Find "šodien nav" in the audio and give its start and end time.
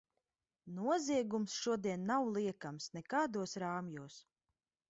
1.65-2.25